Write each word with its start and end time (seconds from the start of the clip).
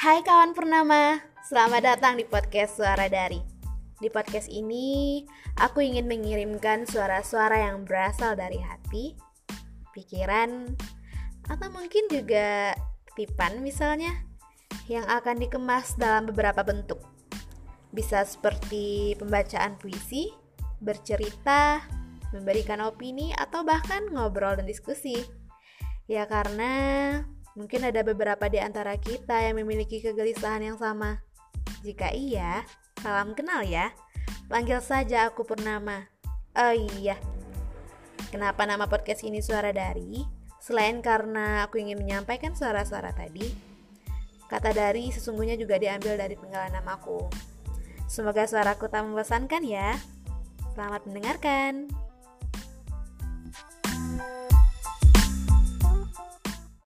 Hai 0.00 0.24
kawan 0.24 0.56
Purnama, 0.56 1.20
selamat 1.44 1.84
datang 1.84 2.16
di 2.16 2.24
podcast 2.24 2.80
Suara 2.80 3.04
Dari. 3.12 3.36
Di 4.00 4.08
podcast 4.08 4.48
ini, 4.48 5.20
aku 5.60 5.84
ingin 5.84 6.08
mengirimkan 6.08 6.88
suara-suara 6.88 7.68
yang 7.68 7.84
berasal 7.84 8.32
dari 8.32 8.56
hati, 8.64 9.12
pikiran, 9.92 10.72
atau 11.52 11.68
mungkin 11.68 12.08
juga 12.08 12.72
tipan 13.12 13.60
misalnya, 13.60 14.24
yang 14.88 15.04
akan 15.04 15.36
dikemas 15.36 16.00
dalam 16.00 16.24
beberapa 16.32 16.64
bentuk. 16.64 17.04
Bisa 17.92 18.24
seperti 18.24 19.20
pembacaan 19.20 19.76
puisi, 19.76 20.32
bercerita, 20.80 21.84
memberikan 22.32 22.80
opini, 22.88 23.36
atau 23.36 23.68
bahkan 23.68 24.08
ngobrol 24.08 24.56
dan 24.56 24.64
diskusi. 24.64 25.20
Ya 26.08 26.24
karena 26.24 26.72
mungkin 27.58 27.86
ada 27.86 28.04
beberapa 28.06 28.46
di 28.46 28.58
antara 28.62 28.94
kita 28.98 29.42
yang 29.46 29.58
memiliki 29.58 30.02
kegelisahan 30.02 30.62
yang 30.62 30.78
sama. 30.78 31.22
Jika 31.80 32.12
iya, 32.12 32.62
salam 33.00 33.32
kenal 33.32 33.64
ya. 33.64 33.90
Panggil 34.50 34.82
saja 34.82 35.30
aku 35.30 35.46
Purnama. 35.46 36.10
Oh 36.58 36.74
iya. 36.74 37.14
Kenapa 38.34 38.66
nama 38.66 38.86
podcast 38.86 39.22
ini 39.22 39.42
Suara 39.42 39.70
Dari? 39.70 40.22
Selain 40.60 41.00
karena 41.00 41.64
aku 41.64 41.80
ingin 41.80 41.98
menyampaikan 41.98 42.52
suara-suara 42.52 43.16
tadi, 43.16 43.48
kata 44.46 44.76
dari 44.76 45.08
sesungguhnya 45.08 45.56
juga 45.56 45.80
diambil 45.80 46.20
dari 46.20 46.36
penggalan 46.36 46.74
namaku. 46.74 47.26
Semoga 48.10 48.44
suaraku 48.44 48.90
tak 48.90 49.06
membosankan 49.06 49.62
ya. 49.64 49.96
Selamat 50.74 51.06
mendengarkan. 51.08 51.88